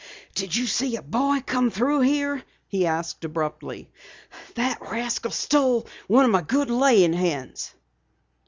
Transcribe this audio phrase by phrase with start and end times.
[0.33, 3.91] "Did you see a boy come through here?" he asked abruptly.
[4.55, 7.71] "The rascal stole one of my good layin' hens."